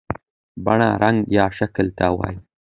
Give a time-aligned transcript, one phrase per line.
[0.65, 2.37] بڼه رنګ یا شکل ته وایي.